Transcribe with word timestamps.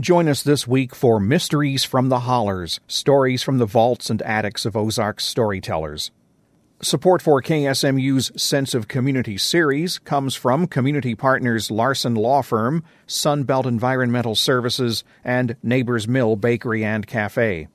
Join 0.00 0.28
us 0.28 0.42
this 0.42 0.66
week 0.66 0.94
for 0.94 1.20
Mysteries 1.20 1.84
from 1.84 2.08
the 2.08 2.20
Hollers, 2.20 2.80
stories 2.86 3.42
from 3.42 3.58
the 3.58 3.66
vaults 3.66 4.08
and 4.08 4.22
attics 4.22 4.64
of 4.64 4.74
Ozark's 4.74 5.26
storytellers. 5.26 6.10
Support 6.80 7.20
for 7.20 7.42
KSMU's 7.42 8.32
Sense 8.42 8.72
of 8.72 8.88
Community 8.88 9.36
series 9.36 9.98
comes 9.98 10.34
from 10.34 10.68
community 10.68 11.14
partners 11.14 11.70
Larson 11.70 12.14
Law 12.14 12.40
Firm, 12.40 12.82
Sunbelt 13.06 13.66
Environmental 13.66 14.34
Services, 14.34 15.04
and 15.22 15.54
Neighbors 15.62 16.08
Mill 16.08 16.34
Bakery 16.34 16.82
and 16.82 17.06
Cafe. 17.06 17.68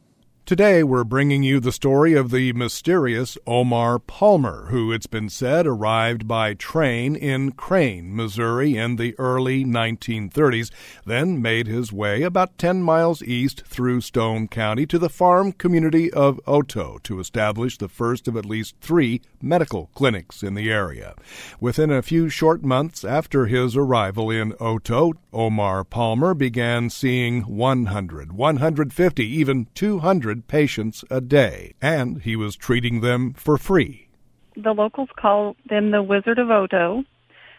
Today, 0.45 0.83
we're 0.83 1.03
bringing 1.03 1.41
you 1.41 1.59
the 1.59 1.71
story 1.71 2.13
of 2.13 2.29
the 2.29 2.53
mysterious 2.53 3.35
Omar 3.47 3.97
Palmer, 3.97 4.67
who, 4.69 4.91
it's 4.91 5.07
been 5.07 5.27
said, 5.27 5.65
arrived 5.65 6.27
by 6.27 6.53
train 6.53 7.15
in 7.15 7.53
Crane, 7.53 8.15
Missouri 8.15 8.77
in 8.77 8.97
the 8.97 9.15
early 9.17 9.65
1930s, 9.65 10.69
then 11.03 11.41
made 11.41 11.65
his 11.65 11.91
way 11.91 12.21
about 12.21 12.59
10 12.59 12.83
miles 12.83 13.23
east 13.23 13.63
through 13.65 14.01
Stone 14.01 14.49
County 14.49 14.85
to 14.85 14.99
the 14.99 15.09
farm 15.09 15.51
community 15.51 16.13
of 16.13 16.39
Otoe 16.45 17.01
to 17.01 17.19
establish 17.19 17.79
the 17.79 17.89
first 17.89 18.27
of 18.27 18.37
at 18.37 18.45
least 18.45 18.75
three 18.81 19.21
medical 19.41 19.89
clinics 19.95 20.43
in 20.43 20.53
the 20.53 20.71
area. 20.71 21.15
Within 21.59 21.89
a 21.89 22.03
few 22.03 22.29
short 22.29 22.63
months 22.63 23.03
after 23.03 23.47
his 23.47 23.75
arrival 23.75 24.29
in 24.29 24.51
Otoe, 24.59 25.13
Omar 25.33 25.83
Palmer 25.83 26.35
began 26.35 26.91
seeing 26.91 27.41
100, 27.41 28.31
150, 28.31 29.25
even 29.25 29.67
200 29.73 30.34
patients 30.41 31.03
a 31.09 31.21
day, 31.21 31.73
and 31.81 32.21
he 32.21 32.35
was 32.35 32.55
treating 32.55 33.01
them 33.01 33.33
for 33.33 33.57
free. 33.57 34.07
The 34.55 34.73
locals 34.73 35.09
call 35.15 35.55
them 35.69 35.91
the 35.91 36.03
Wizard 36.03 36.39
of 36.39 36.47
Otoe. 36.47 37.05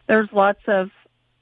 There's 0.06 0.28
lots 0.32 0.60
of 0.66 0.90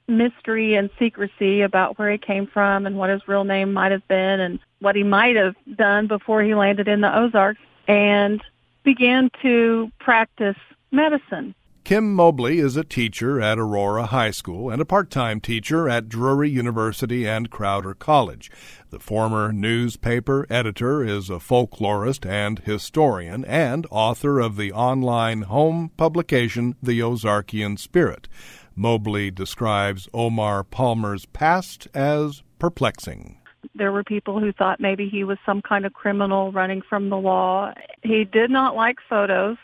mystery 0.07 0.75
and 0.75 0.89
secrecy 0.99 1.61
about 1.61 1.97
where 1.97 2.11
he 2.11 2.17
came 2.17 2.47
from 2.47 2.85
and 2.85 2.97
what 2.97 3.09
his 3.09 3.27
real 3.27 3.43
name 3.43 3.73
might 3.73 3.91
have 3.91 4.07
been 4.07 4.39
and 4.39 4.59
what 4.79 4.95
he 4.95 5.03
might 5.03 5.35
have 5.35 5.55
done 5.75 6.07
before 6.07 6.43
he 6.43 6.53
landed 6.53 6.87
in 6.87 7.01
the 7.01 7.17
Ozarks 7.17 7.61
and 7.87 8.41
began 8.83 9.29
to 9.41 9.91
practice 9.99 10.57
medicine. 10.91 11.55
Kim 11.85 12.15
Mobley 12.15 12.57
is 12.57 12.75
a 12.75 12.83
teacher 12.83 13.39
at 13.39 13.59
Aurora 13.59 14.07
High 14.07 14.31
School 14.31 14.71
and 14.71 14.81
a 14.81 14.85
part 14.85 15.11
time 15.11 15.39
teacher 15.39 15.87
at 15.87 16.09
Drury 16.09 16.49
University 16.49 17.27
and 17.27 17.51
Crowder 17.51 17.93
College. 17.93 18.49
The 18.89 18.97
former 18.97 19.53
newspaper 19.53 20.47
editor 20.49 21.03
is 21.03 21.29
a 21.29 21.33
folklorist 21.33 22.27
and 22.27 22.57
historian 22.57 23.45
and 23.45 23.85
author 23.91 24.39
of 24.39 24.57
the 24.57 24.71
online 24.73 25.43
home 25.43 25.91
publication 25.95 26.73
The 26.81 27.01
Ozarkian 27.01 27.77
Spirit. 27.77 28.27
Mobley 28.75 29.29
describes 29.29 30.09
Omar 30.11 30.63
Palmer's 30.63 31.27
past 31.27 31.87
as 31.93 32.41
perplexing. 32.57 33.37
There 33.75 33.91
were 33.91 34.03
people 34.03 34.39
who 34.39 34.51
thought 34.51 34.79
maybe 34.79 35.07
he 35.07 35.23
was 35.23 35.37
some 35.45 35.61
kind 35.61 35.85
of 35.85 35.93
criminal 35.93 36.51
running 36.51 36.81
from 36.81 37.11
the 37.11 37.17
law. 37.17 37.73
He 38.01 38.23
did 38.23 38.49
not 38.49 38.75
like 38.75 38.95
photos 39.07 39.57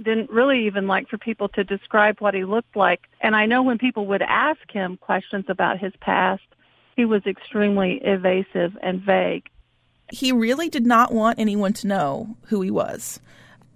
didn't 0.00 0.30
really 0.30 0.66
even 0.66 0.86
like 0.86 1.08
for 1.08 1.18
people 1.18 1.48
to 1.50 1.64
describe 1.64 2.20
what 2.20 2.34
he 2.34 2.44
looked 2.44 2.76
like. 2.76 3.00
And 3.20 3.36
I 3.36 3.46
know 3.46 3.62
when 3.62 3.78
people 3.78 4.06
would 4.06 4.22
ask 4.22 4.60
him 4.70 4.96
questions 4.96 5.44
about 5.48 5.78
his 5.78 5.92
past, 6.00 6.42
he 6.96 7.04
was 7.04 7.22
extremely 7.26 8.00
evasive 8.02 8.76
and 8.82 9.00
vague. 9.00 9.48
He 10.12 10.32
really 10.32 10.68
did 10.68 10.86
not 10.86 11.12
want 11.12 11.38
anyone 11.38 11.72
to 11.74 11.86
know 11.86 12.36
who 12.46 12.60
he 12.62 12.70
was. 12.70 13.20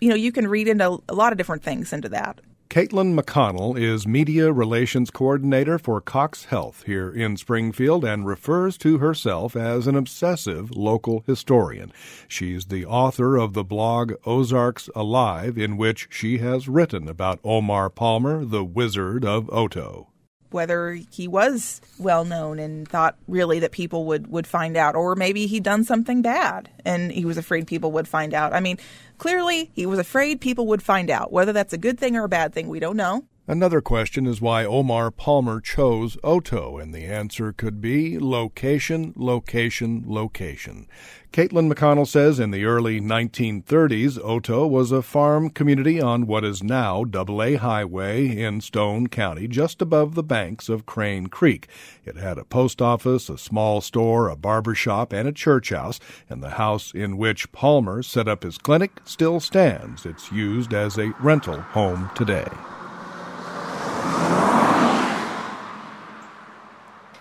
You 0.00 0.08
know, 0.08 0.16
you 0.16 0.32
can 0.32 0.48
read 0.48 0.68
into 0.68 1.00
a 1.08 1.14
lot 1.14 1.32
of 1.32 1.38
different 1.38 1.62
things 1.62 1.92
into 1.92 2.08
that. 2.10 2.40
Caitlin 2.74 3.16
McConnell 3.16 3.80
is 3.80 4.04
Media 4.04 4.52
Relations 4.52 5.08
Coordinator 5.08 5.78
for 5.78 6.00
Cox 6.00 6.46
Health 6.46 6.82
here 6.86 7.08
in 7.08 7.36
Springfield 7.36 8.04
and 8.04 8.26
refers 8.26 8.76
to 8.78 8.98
herself 8.98 9.54
as 9.54 9.86
an 9.86 9.94
obsessive 9.94 10.72
local 10.72 11.22
historian. 11.24 11.92
She's 12.26 12.64
the 12.64 12.84
author 12.84 13.36
of 13.36 13.52
the 13.52 13.62
blog 13.62 14.14
Ozarks 14.26 14.90
Alive, 14.96 15.56
in 15.56 15.76
which 15.76 16.08
she 16.10 16.38
has 16.38 16.66
written 16.66 17.06
about 17.08 17.38
Omar 17.44 17.90
Palmer, 17.90 18.44
the 18.44 18.64
Wizard 18.64 19.24
of 19.24 19.46
Otoe 19.50 20.08
whether 20.54 20.92
he 21.10 21.26
was 21.26 21.80
well 21.98 22.24
known 22.24 22.60
and 22.60 22.88
thought 22.88 23.16
really 23.26 23.58
that 23.58 23.72
people 23.72 24.06
would, 24.06 24.28
would 24.28 24.46
find 24.46 24.76
out, 24.76 24.94
or 24.94 25.16
maybe 25.16 25.46
he'd 25.46 25.64
done 25.64 25.82
something 25.82 26.22
bad 26.22 26.70
and 26.84 27.10
he 27.10 27.24
was 27.24 27.36
afraid 27.36 27.66
people 27.66 27.90
would 27.92 28.06
find 28.06 28.32
out. 28.32 28.54
I 28.54 28.60
mean, 28.60 28.78
clearly 29.18 29.70
he 29.74 29.84
was 29.84 29.98
afraid 29.98 30.40
people 30.40 30.68
would 30.68 30.82
find 30.82 31.10
out. 31.10 31.32
Whether 31.32 31.52
that's 31.52 31.72
a 31.72 31.78
good 31.78 31.98
thing 31.98 32.16
or 32.16 32.24
a 32.24 32.28
bad 32.28 32.54
thing, 32.54 32.68
we 32.68 32.78
don't 32.78 32.96
know. 32.96 33.24
Another 33.46 33.82
question 33.82 34.26
is 34.26 34.40
why 34.40 34.64
Omar 34.64 35.10
Palmer 35.10 35.60
chose 35.60 36.16
Oto, 36.24 36.78
and 36.78 36.94
the 36.94 37.04
answer 37.04 37.52
could 37.52 37.78
be 37.78 38.18
location, 38.18 39.12
location, 39.16 40.02
location. 40.06 40.86
Caitlin 41.30 41.70
McConnell 41.70 42.08
says 42.08 42.40
in 42.40 42.52
the 42.52 42.64
early 42.64 43.02
1930s, 43.02 44.18
Oto 44.24 44.66
was 44.66 44.90
a 44.90 45.02
farm 45.02 45.50
community 45.50 46.00
on 46.00 46.26
what 46.26 46.42
is 46.42 46.62
now 46.62 47.04
Double 47.04 47.42
A 47.42 47.56
Highway 47.56 48.34
in 48.34 48.62
Stone 48.62 49.08
County, 49.08 49.46
just 49.46 49.82
above 49.82 50.14
the 50.14 50.22
banks 50.22 50.70
of 50.70 50.86
Crane 50.86 51.26
Creek. 51.26 51.68
It 52.06 52.16
had 52.16 52.38
a 52.38 52.46
post 52.46 52.80
office, 52.80 53.28
a 53.28 53.36
small 53.36 53.82
store, 53.82 54.30
a 54.30 54.36
barber 54.36 54.74
shop, 54.74 55.12
and 55.12 55.28
a 55.28 55.32
church 55.32 55.68
house, 55.68 56.00
and 56.30 56.42
the 56.42 56.50
house 56.50 56.94
in 56.94 57.18
which 57.18 57.52
Palmer 57.52 58.02
set 58.02 58.26
up 58.26 58.42
his 58.42 58.56
clinic 58.56 59.02
still 59.04 59.38
stands. 59.38 60.06
It's 60.06 60.32
used 60.32 60.72
as 60.72 60.96
a 60.96 61.12
rental 61.20 61.60
home 61.60 62.08
today. 62.14 62.48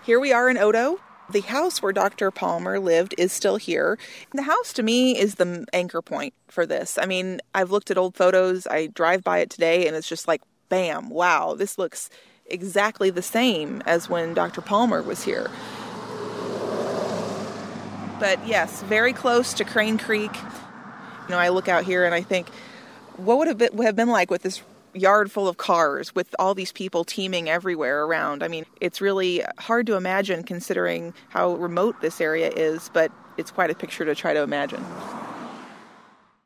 Here 0.06 0.20
we 0.20 0.34
are 0.34 0.50
in 0.50 0.58
Odo. 0.58 1.00
The 1.30 1.40
house 1.40 1.82
where 1.82 1.94
Dr. 1.94 2.30
Palmer 2.30 2.78
lived 2.78 3.16
is 3.18 3.32
still 3.32 3.56
here. 3.56 3.98
The 4.34 4.42
house 4.42 4.74
to 4.74 4.84
me 4.84 5.18
is 5.18 5.36
the 5.36 5.66
anchor 5.72 6.02
point 6.02 6.34
for 6.50 6.66
this. 6.66 6.98
I 7.02 7.06
mean, 7.06 7.40
I've 7.56 7.72
looked 7.72 7.90
at 7.90 7.98
old 7.98 8.18
photos, 8.18 8.68
I 8.68 8.88
drive 8.88 9.24
by 9.24 9.38
it 9.40 9.50
today, 9.50 9.88
and 9.88 9.96
it's 9.96 10.10
just 10.10 10.28
like, 10.28 10.42
bam, 10.68 11.10
wow, 11.10 11.56
this 11.58 11.78
looks 11.78 12.10
exactly 12.46 13.12
the 13.12 13.22
same 13.22 13.82
as 13.86 14.10
when 14.10 14.34
Dr. 14.34 14.60
Palmer 14.60 15.02
was 15.02 15.24
here. 15.24 15.50
But 18.20 18.46
yes, 18.46 18.84
very 18.84 19.14
close 19.14 19.54
to 19.54 19.64
Crane 19.64 19.98
Creek. 19.98 20.36
You 20.36 21.30
know, 21.30 21.38
I 21.38 21.48
look 21.48 21.70
out 21.70 21.86
here 21.86 22.04
and 22.04 22.14
I 22.14 22.24
think, 22.24 22.50
what 23.16 23.38
would 23.38 23.62
it 23.62 23.74
have 23.74 23.96
been 23.96 24.10
like 24.10 24.30
with 24.30 24.42
this 24.42 24.62
yard 24.94 25.32
full 25.32 25.48
of 25.48 25.58
cars 25.58 26.14
with 26.16 26.34
all 26.40 26.54
these 26.54 26.72
people 26.72 27.04
teeming 27.04 27.50
everywhere 27.50 28.04
around. 28.04 28.44
I 28.44 28.48
mean, 28.48 28.66
it's 28.82 29.02
really 29.02 29.44
hard 29.58 29.88
to 29.88 29.96
imagine 29.96 30.44
considering 30.44 31.14
how 31.30 31.56
remote 31.56 32.02
this 32.02 32.22
area 32.22 32.50
is, 32.50 32.90
but 32.94 33.12
it's 33.38 33.52
quite 33.52 33.70
a 33.70 33.76
picture 33.76 34.06
to 34.06 34.16
try 34.16 34.34
to 34.34 34.42
imagine. 34.42 34.84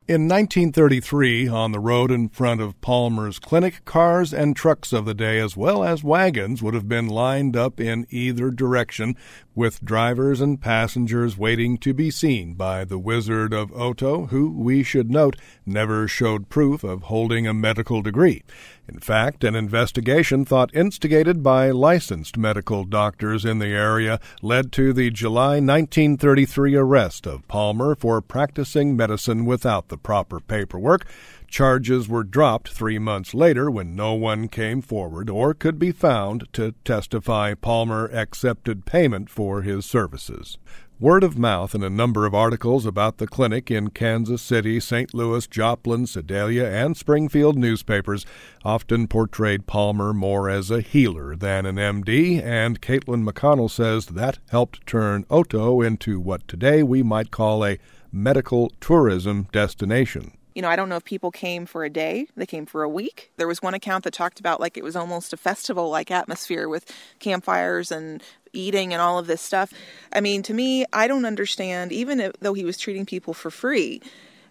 In 0.08 0.26
1933, 0.26 1.48
on 1.48 1.72
the 1.72 1.78
road 1.78 2.10
in 2.10 2.30
front 2.30 2.62
of 2.62 2.80
Palmer's 2.80 3.38
clinic, 3.38 3.84
cars 3.84 4.32
and 4.32 4.56
trucks 4.56 4.94
of 4.94 5.04
the 5.04 5.12
day, 5.12 5.38
as 5.38 5.54
well 5.54 5.84
as 5.84 6.02
wagons, 6.02 6.62
would 6.62 6.72
have 6.72 6.88
been 6.88 7.08
lined 7.08 7.54
up 7.54 7.78
in 7.78 8.06
either 8.08 8.50
direction, 8.50 9.16
with 9.58 9.84
drivers 9.84 10.40
and 10.40 10.60
passengers 10.60 11.36
waiting 11.36 11.76
to 11.76 11.92
be 11.92 12.12
seen 12.12 12.54
by 12.54 12.84
the 12.84 12.96
Wizard 12.96 13.52
of 13.52 13.72
Oto, 13.72 14.26
who, 14.26 14.52
we 14.52 14.84
should 14.84 15.10
note, 15.10 15.34
never 15.66 16.06
showed 16.06 16.48
proof 16.48 16.84
of 16.84 17.02
holding 17.02 17.44
a 17.44 17.52
medical 17.52 18.00
degree. 18.00 18.44
In 18.88 19.00
fact, 19.00 19.42
an 19.42 19.56
investigation 19.56 20.44
thought 20.44 20.72
instigated 20.72 21.42
by 21.42 21.72
licensed 21.72 22.38
medical 22.38 22.84
doctors 22.84 23.44
in 23.44 23.58
the 23.58 23.66
area 23.66 24.20
led 24.42 24.70
to 24.72 24.92
the 24.92 25.10
July 25.10 25.54
1933 25.54 26.76
arrest 26.76 27.26
of 27.26 27.46
Palmer 27.48 27.96
for 27.96 28.22
practicing 28.22 28.96
medicine 28.96 29.44
without 29.44 29.88
the 29.88 29.98
proper 29.98 30.38
paperwork. 30.38 31.04
Charges 31.48 32.08
were 32.08 32.24
dropped 32.24 32.68
three 32.68 32.98
months 32.98 33.32
later 33.32 33.70
when 33.70 33.96
no 33.96 34.12
one 34.12 34.48
came 34.48 34.82
forward 34.82 35.30
or 35.30 35.54
could 35.54 35.78
be 35.78 35.92
found 35.92 36.46
to 36.52 36.72
testify 36.84 37.54
Palmer 37.54 38.04
accepted 38.12 38.84
payment 38.84 39.30
for 39.30 39.62
his 39.62 39.86
services. 39.86 40.58
Word 41.00 41.24
of 41.24 41.38
mouth 41.38 41.74
and 41.74 41.82
a 41.82 41.90
number 41.90 42.26
of 42.26 42.34
articles 42.34 42.84
about 42.84 43.16
the 43.16 43.26
clinic 43.26 43.70
in 43.70 43.90
Kansas 43.90 44.42
City, 44.42 44.78
St. 44.78 45.14
Louis, 45.14 45.46
Joplin, 45.46 46.06
Sedalia, 46.06 46.68
and 46.70 46.96
Springfield 46.96 47.56
newspapers 47.56 48.26
often 48.62 49.08
portrayed 49.08 49.66
Palmer 49.66 50.12
more 50.12 50.50
as 50.50 50.70
a 50.70 50.82
healer 50.82 51.34
than 51.34 51.64
an 51.64 51.76
MD, 51.76 52.42
and 52.42 52.82
Caitlin 52.82 53.24
McConnell 53.24 53.70
says 53.70 54.06
that 54.06 54.38
helped 54.50 54.86
turn 54.86 55.24
Otoe 55.30 55.86
into 55.86 56.20
what 56.20 56.46
today 56.46 56.82
we 56.82 57.02
might 57.02 57.30
call 57.30 57.64
a 57.64 57.78
medical 58.12 58.70
tourism 58.80 59.46
destination 59.50 60.32
you 60.58 60.62
know, 60.62 60.68
I 60.68 60.74
don't 60.74 60.88
know 60.88 60.96
if 60.96 61.04
people 61.04 61.30
came 61.30 61.66
for 61.66 61.84
a 61.84 61.88
day, 61.88 62.26
they 62.36 62.44
came 62.44 62.66
for 62.66 62.82
a 62.82 62.88
week. 62.88 63.30
There 63.36 63.46
was 63.46 63.62
one 63.62 63.74
account 63.74 64.02
that 64.02 64.12
talked 64.12 64.40
about 64.40 64.58
like 64.58 64.76
it 64.76 64.82
was 64.82 64.96
almost 64.96 65.32
a 65.32 65.36
festival 65.36 65.88
like 65.88 66.10
atmosphere 66.10 66.68
with 66.68 66.92
campfires 67.20 67.92
and 67.92 68.20
eating 68.52 68.92
and 68.92 69.00
all 69.00 69.20
of 69.20 69.28
this 69.28 69.40
stuff. 69.40 69.72
I 70.12 70.20
mean, 70.20 70.42
to 70.42 70.52
me, 70.52 70.84
I 70.92 71.06
don't 71.06 71.24
understand, 71.24 71.92
even 71.92 72.18
if, 72.18 72.32
though 72.40 72.54
he 72.54 72.64
was 72.64 72.76
treating 72.76 73.06
people 73.06 73.34
for 73.34 73.52
free, 73.52 74.02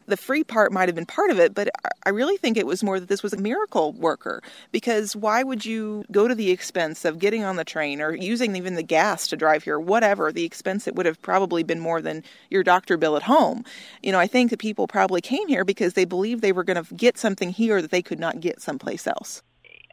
the 0.08 0.18
free 0.18 0.44
part 0.44 0.72
might 0.72 0.88
have 0.88 0.96
been 0.96 1.06
part 1.06 1.30
of 1.30 1.40
it, 1.40 1.54
but 1.54 1.70
I 2.06 2.10
really 2.10 2.38
think 2.38 2.58
it 2.58 2.66
was 2.66 2.84
more 2.84 3.00
that 3.00 3.10
this 3.10 3.22
was 3.22 3.34
a 3.34 3.38
miracle 3.38 3.92
worker 3.94 4.42
because 4.72 5.16
why 5.16 5.44
would 5.44 5.66
you 5.66 6.06
go 6.12 6.28
to 6.28 6.34
the 6.34 6.52
expense 6.52 7.06
of 7.06 7.20
getting 7.20 7.44
on 7.44 7.58
the 7.58 7.66
train 7.66 8.02
or 8.02 8.16
using 8.16 8.56
even 8.56 8.76
the 8.76 8.84
gas 8.84 9.28
to 9.28 9.38
drive 9.38 9.64
here, 9.64 9.80
whatever 9.80 10.32
the 10.32 10.46
expense 10.46 10.88
it 10.88 10.96
would 10.96 11.06
have 11.06 11.22
probably 11.22 11.64
been 11.64 11.80
more 11.80 12.02
than 12.02 12.24
your 12.50 12.64
doctor 12.64 12.98
bill 12.98 13.18
at 13.18 13.24
home. 13.24 13.66
You 14.02 14.14
know, 14.14 14.20
I 14.20 14.28
think 14.28 14.50
that 14.52 14.60
people 14.60 14.88
probably 14.88 15.22
came 15.22 15.48
here 15.48 15.66
because 15.66 15.94
they 15.94 16.06
believed 16.06 16.42
they 16.42 16.54
were 16.54 16.64
going 16.64 16.84
to 16.84 16.94
get 16.96 17.18
something 17.18 17.50
here 17.50 17.82
that 17.82 17.92
they 17.92 18.02
could 18.02 18.20
not 18.20 18.40
get 18.40 18.62
someplace 18.62 19.06
else. 19.06 19.44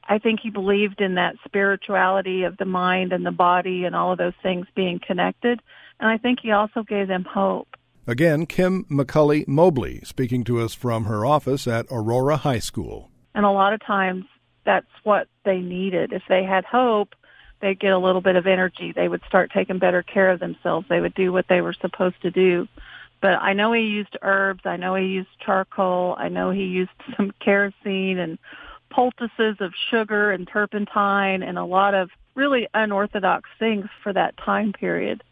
I 0.07 0.19
think 0.19 0.41
he 0.41 0.51
believed 0.51 1.01
in 1.01 1.15
that 1.15 1.37
spirituality 1.45 2.45
of 2.45 2.57
the 2.59 2.67
mind 2.67 3.13
and 3.13 3.25
the 3.25 3.33
body 3.33 3.85
and 3.85 3.97
all 3.97 4.13
of 4.13 4.19
those 4.19 4.35
things 4.43 4.67
being 4.75 5.01
connected. 5.05 5.61
And 5.99 6.09
I 6.09 6.19
think 6.19 6.41
he 6.43 6.51
also 6.51 6.83
gave 6.83 7.09
them 7.09 7.25
hope. 7.25 7.74
Again, 8.07 8.45
Kim 8.45 8.85
McCully 8.91 9.49
Mobley 9.49 10.01
speaking 10.05 10.45
to 10.45 10.61
us 10.61 10.75
from 10.75 11.05
her 11.05 11.25
office 11.25 11.67
at 11.67 11.87
Aurora 11.91 12.37
High 12.37 12.59
School. 12.59 13.11
And 13.35 13.47
a 13.47 13.51
lot 13.51 13.73
of 13.73 13.81
times 13.85 14.27
that's 14.65 14.87
what 15.05 15.27
they 15.45 15.59
needed. 15.59 16.13
If 16.13 16.23
they 16.29 16.45
had 16.45 16.67
hope, 16.67 17.15
they'd 17.63 17.81
get 17.81 17.93
a 17.93 17.99
little 17.99 18.21
bit 18.21 18.37
of 18.37 18.47
energy. 18.47 18.93
They 18.93 19.09
would 19.09 19.23
start 19.27 19.53
taking 19.53 19.79
better 19.79 20.03
care 20.03 20.31
of 20.31 20.39
themselves. 20.39 20.87
They 20.89 21.01
would 21.01 21.15
do 21.15 21.33
what 21.33 21.47
they 21.49 21.63
were 21.63 21.73
supposed 21.73 22.21
to 22.23 22.31
do. 22.31 22.69
But 23.23 23.41
I 23.41 23.55
know 23.55 23.73
he 23.73 23.83
used 23.83 24.19
herbs. 24.21 24.61
I 24.67 24.77
know 24.77 24.95
he 24.97 25.07
used 25.07 25.31
charcoal. 25.41 26.15
I 26.19 26.29
know 26.29 26.51
he 26.51 26.65
used 26.65 26.91
some 27.17 27.33
kerosene 27.41 28.19
and 28.19 28.39
poultices 28.91 29.57
of 29.61 29.73
sugar 29.91 30.31
and 30.31 30.47
turpentine 30.47 31.43
and 31.43 31.59
a 31.59 31.65
lot 31.65 31.95
of 31.95 32.11
really 32.35 32.69
unorthodox 32.75 33.49
things 33.59 33.87
for 34.03 34.13
that 34.13 34.37
time 34.37 34.75
period. 34.75 35.23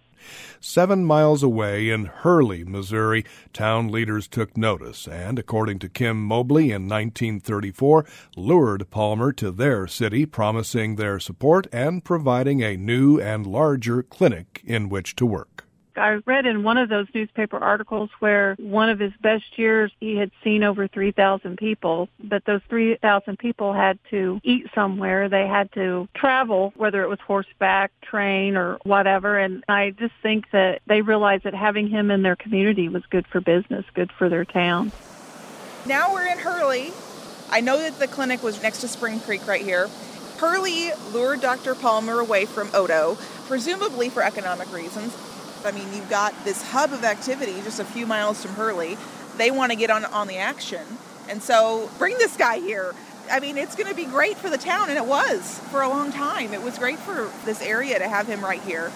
Seven 0.61 1.05
miles 1.05 1.43
away 1.43 1.91
in 1.91 2.05
Hurley, 2.05 2.65
Missouri, 2.65 3.25
town 3.53 3.89
leaders 3.89 4.29
took 4.29 4.57
notice 4.57 5.09
and, 5.09 5.39
according 5.39 5.79
to 5.81 5.89
Kim 5.89 6.23
Mobley 6.23 6.71
in 6.71 6.89
1934, 6.89 8.07
lured 8.37 8.91
Palmer 8.91 9.33
to 9.33 9.51
their 9.51 9.87
city, 9.87 10.25
promising 10.27 10.97
their 10.97 11.19
support 11.19 11.67
and 11.73 12.05
providing 12.05 12.63
a 12.63 12.77
new 12.77 13.21
and 13.21 13.47
larger 13.47 14.03
clinic 14.03 14.63
in 14.65 14.89
which 14.89 15.17
to 15.17 15.27
work. 15.27 15.67
I 15.97 16.21
read 16.27 16.47
in 16.47 16.63
one 16.63 16.79
of 16.79 16.89
those 16.89 17.07
newspaper 17.15 17.59
articles 17.59 18.11
where 18.19 18.57
one 18.59 18.89
of 18.89 18.99
his 18.99 19.13
best 19.21 19.59
years 19.59 19.93
he 20.01 20.17
had 20.17 20.31
seen 20.43 20.63
over 20.63 20.89
3,000 20.89 21.57
people, 21.57 22.09
but 22.23 22.45
those 22.45 22.61
3,000 22.69 23.39
people 23.39 23.73
had 23.73 23.99
to 24.11 24.41
eat 24.45 24.67
somewhere. 24.75 25.29
They 25.29 25.47
had 25.47 25.73
to 25.73 26.09
travel, 26.15 26.73
whether 26.77 27.03
it 27.03 27.09
was 27.09 27.21
horseback, 27.21 27.93
train, 28.03 28.57
or 28.57 28.79
whatever. 28.85 29.39
And 29.39 29.65
I 29.69 29.91
just 29.91 30.15
think 30.23 30.51
that 30.53 30.83
they 30.87 31.03
realized 31.03 31.45
that 31.45 31.55
having 31.55 31.89
him 31.89 32.11
in 32.11 32.23
their 32.23 32.37
community 32.37 32.89
was 32.89 33.05
good 33.07 33.27
for 33.27 33.41
business, 33.41 33.85
good 33.95 34.13
for 34.13 34.29
their 34.29 34.45
town. 34.45 34.93
Now 35.87 36.13
we're 36.13 36.27
in 36.27 36.39
Hurley. 36.39 36.93
I 37.51 37.61
know 37.61 37.79
that 37.79 37.99
the 37.99 38.09
clinic 38.09 38.43
was 38.43 38.63
next 38.63 38.81
to 38.81 38.89
Spring 38.89 39.21
Creek 39.21 39.47
right 39.47 39.63
here. 39.63 39.89
Hurley 40.39 40.91
lured 41.13 41.41
Dr. 41.41 41.75
Palmer 41.75 42.19
away 42.19 42.47
from 42.47 42.69
Odo, 42.75 43.17
presumably 43.47 44.09
for 44.09 44.23
economic 44.23 44.73
reasons. 44.73 45.15
I 45.65 45.73
mean, 45.73 45.93
you've 45.93 46.11
got 46.11 46.35
this 46.45 46.63
hub 46.63 46.93
of 46.93 47.05
activity 47.05 47.61
just 47.63 47.81
a 47.81 47.85
few 47.85 48.07
miles 48.07 48.43
from 48.45 48.55
Hurley. 48.55 48.97
They 49.37 49.51
want 49.51 49.73
to 49.73 49.77
get 49.77 49.91
on 49.91 50.05
on 50.07 50.29
the 50.29 50.37
action, 50.37 50.85
and 51.29 51.43
so 51.43 51.91
bring 51.99 52.19
this 52.19 52.37
guy 52.37 52.59
here. 52.59 52.95
I 53.31 53.41
mean, 53.41 53.57
it's 53.57 53.77
going 53.77 53.89
to 53.89 53.95
be 53.95 54.05
great 54.05 54.37
for 54.37 54.51
the 54.51 54.59
town, 54.59 54.91
and 54.91 54.99
it 54.99 55.07
was 55.07 55.61
for 55.71 55.83
a 55.83 55.89
long 55.89 56.13
time. 56.13 56.53
It 56.53 56.63
was 56.63 56.79
great 56.79 56.99
for 56.99 57.31
this 57.45 57.63
area 57.63 57.99
to 57.99 58.09
have 58.09 58.27
him 58.27 58.45
right 58.45 58.61
here. 58.61 58.93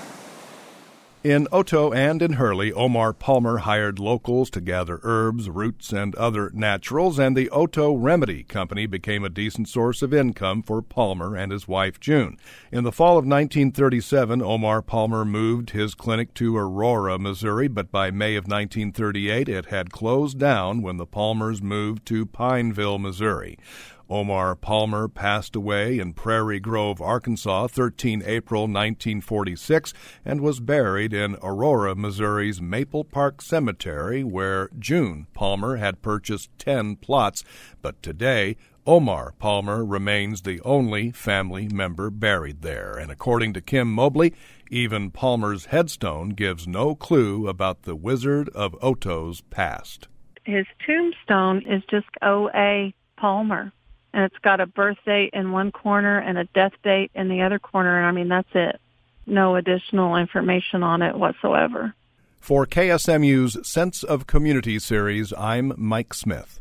In 1.26 1.48
Otoe 1.50 1.92
and 1.92 2.22
in 2.22 2.34
Hurley, 2.34 2.72
Omar 2.72 3.12
Palmer 3.12 3.58
hired 3.58 3.98
locals 3.98 4.48
to 4.50 4.60
gather 4.60 5.00
herbs, 5.02 5.50
roots, 5.50 5.92
and 5.92 6.14
other 6.14 6.52
naturals, 6.54 7.18
and 7.18 7.36
the 7.36 7.48
Otoe 7.48 8.00
Remedy 8.00 8.44
Company 8.44 8.86
became 8.86 9.24
a 9.24 9.28
decent 9.28 9.68
source 9.68 10.02
of 10.02 10.14
income 10.14 10.62
for 10.62 10.80
Palmer 10.80 11.34
and 11.34 11.50
his 11.50 11.66
wife 11.66 11.98
June. 11.98 12.36
In 12.70 12.84
the 12.84 12.92
fall 12.92 13.18
of 13.18 13.26
1937, 13.26 14.40
Omar 14.40 14.82
Palmer 14.82 15.24
moved 15.24 15.70
his 15.70 15.96
clinic 15.96 16.32
to 16.34 16.56
Aurora, 16.56 17.18
Missouri, 17.18 17.66
but 17.66 17.90
by 17.90 18.12
May 18.12 18.36
of 18.36 18.44
1938 18.44 19.48
it 19.48 19.66
had 19.66 19.90
closed 19.90 20.38
down 20.38 20.80
when 20.80 20.96
the 20.96 21.06
Palmers 21.06 21.60
moved 21.60 22.06
to 22.06 22.24
Pineville, 22.24 23.00
Missouri. 23.00 23.58
Omar 24.08 24.54
Palmer 24.54 25.08
passed 25.08 25.56
away 25.56 25.98
in 25.98 26.12
Prairie 26.12 26.60
Grove, 26.60 27.00
Arkansas, 27.00 27.66
13 27.66 28.22
April 28.24 28.62
1946, 28.62 29.92
and 30.24 30.40
was 30.40 30.60
buried 30.60 31.12
in 31.12 31.36
Aurora, 31.42 31.96
Missouri's 31.96 32.62
Maple 32.62 33.02
Park 33.02 33.42
Cemetery, 33.42 34.22
where 34.22 34.70
June 34.78 35.26
Palmer 35.34 35.76
had 35.76 36.02
purchased 36.02 36.50
10 36.58 36.96
plots. 36.96 37.42
But 37.82 38.00
today, 38.00 38.56
Omar 38.86 39.34
Palmer 39.40 39.84
remains 39.84 40.42
the 40.42 40.60
only 40.60 41.10
family 41.10 41.66
member 41.66 42.08
buried 42.08 42.62
there, 42.62 42.96
and 42.96 43.10
according 43.10 43.52
to 43.54 43.60
Kim 43.60 43.92
Mobley, 43.92 44.32
even 44.70 45.10
Palmer's 45.10 45.66
headstone 45.66 46.28
gives 46.28 46.68
no 46.68 46.94
clue 46.94 47.48
about 47.48 47.82
the 47.82 47.96
Wizard 47.96 48.48
of 48.50 48.76
Oto's 48.80 49.40
past. 49.40 50.06
His 50.44 50.66
tombstone 50.86 51.64
is 51.66 51.82
just 51.90 52.06
O.A. 52.22 52.94
Palmer 53.16 53.72
and 54.16 54.24
it's 54.24 54.38
got 54.38 54.60
a 54.60 54.66
birth 54.66 54.96
date 55.04 55.28
in 55.34 55.52
one 55.52 55.70
corner 55.70 56.18
and 56.18 56.38
a 56.38 56.44
death 56.44 56.72
date 56.82 57.10
in 57.14 57.28
the 57.28 57.42
other 57.42 57.58
corner. 57.58 57.98
And 57.98 58.06
I 58.06 58.12
mean, 58.12 58.28
that's 58.28 58.48
it. 58.54 58.80
No 59.26 59.56
additional 59.56 60.16
information 60.16 60.82
on 60.82 61.02
it 61.02 61.18
whatsoever. 61.18 61.94
For 62.40 62.64
KSMU's 62.64 63.68
Sense 63.68 64.02
of 64.02 64.26
Community 64.26 64.78
series, 64.78 65.34
I'm 65.36 65.74
Mike 65.76 66.14
Smith. 66.14 66.60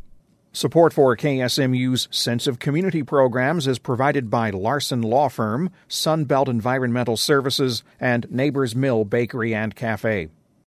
Support 0.52 0.92
for 0.92 1.16
KSMU's 1.16 2.10
Sense 2.12 2.46
of 2.46 2.60
Community 2.60 3.04
programs 3.04 3.68
is 3.68 3.80
provided 3.80 4.30
by 4.30 4.50
Larson 4.50 5.02
Law 5.02 5.30
Firm, 5.30 5.69
Sunbelt 5.88 6.50
Environmental 6.50 7.16
Services, 7.16 7.86
and 8.02 8.30
Neighbors 8.30 8.75
Mill 8.75 9.06
Bakery 9.06 9.56
and 9.56 9.74
Cafe. 9.74 10.28